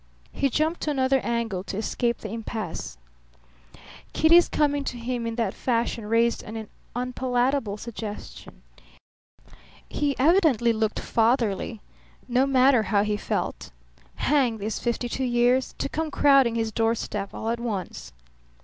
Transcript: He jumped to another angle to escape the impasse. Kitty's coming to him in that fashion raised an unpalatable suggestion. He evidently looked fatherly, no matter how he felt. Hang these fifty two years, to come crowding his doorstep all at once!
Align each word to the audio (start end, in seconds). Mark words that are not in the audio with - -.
He 0.31 0.49
jumped 0.49 0.81
to 0.81 0.89
another 0.89 1.19
angle 1.19 1.63
to 1.65 1.77
escape 1.77 2.21
the 2.21 2.31
impasse. 2.31 2.97
Kitty's 4.13 4.49
coming 4.49 4.83
to 4.85 4.97
him 4.97 5.27
in 5.27 5.35
that 5.35 5.53
fashion 5.53 6.07
raised 6.07 6.41
an 6.41 6.67
unpalatable 6.95 7.77
suggestion. 7.77 8.63
He 9.87 10.15
evidently 10.17 10.73
looked 10.73 10.99
fatherly, 10.99 11.81
no 12.27 12.47
matter 12.47 12.81
how 12.81 13.03
he 13.03 13.15
felt. 13.15 13.69
Hang 14.15 14.57
these 14.57 14.79
fifty 14.79 15.07
two 15.07 15.23
years, 15.23 15.75
to 15.77 15.87
come 15.87 16.09
crowding 16.09 16.55
his 16.55 16.71
doorstep 16.71 17.31
all 17.35 17.49
at 17.51 17.59
once! 17.59 18.11